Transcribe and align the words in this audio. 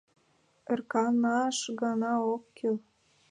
Ӧрканаш 0.71 1.57
гына 1.81 2.13
ок 2.33 2.43
кӱл. 2.57 2.75